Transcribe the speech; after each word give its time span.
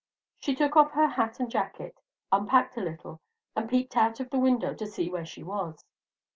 She 0.39 0.55
took 0.55 0.75
off 0.75 0.93
her 0.93 1.05
hat 1.09 1.39
and 1.39 1.47
jacket, 1.47 1.99
unpacked 2.31 2.75
a 2.75 2.81
little, 2.81 3.21
and 3.55 3.69
peeped 3.69 3.95
out 3.95 4.19
of 4.19 4.31
the 4.31 4.39
window 4.39 4.73
to 4.73 4.87
see 4.87 5.11
where 5.11 5.27
she 5.27 5.43
was. 5.43 5.85